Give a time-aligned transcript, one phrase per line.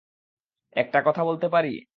[0.75, 1.73] একটা কথা বলতে পারি?